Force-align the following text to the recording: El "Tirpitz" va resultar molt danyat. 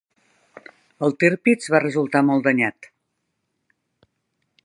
El 1.07 1.13
"Tirpitz" 1.23 1.69
va 1.75 1.81
resultar 1.83 2.23
molt 2.31 2.49
danyat. 2.49 2.91